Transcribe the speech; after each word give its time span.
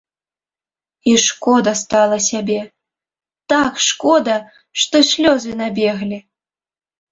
І 1.11 1.11
шкода 1.25 1.73
стала 1.81 2.17
сябе, 2.29 2.57
так 3.55 3.73
шкода, 3.89 4.35
што 4.87 5.05
слёзы 5.13 5.51
набеглі. 5.63 6.23